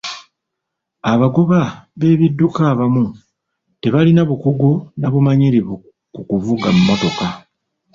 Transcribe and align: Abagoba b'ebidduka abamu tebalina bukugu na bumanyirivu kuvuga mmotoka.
Abagoba 1.11 1.59
b'ebidduka 1.99 2.61
abamu 2.71 3.05
tebalina 3.81 4.21
bukugu 4.29 4.71
na 4.99 5.07
bumanyirivu 5.13 5.75
kuvuga 6.29 6.67
mmotoka. 6.77 7.27